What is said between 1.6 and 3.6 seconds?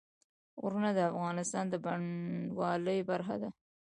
د بڼوالۍ برخه ده.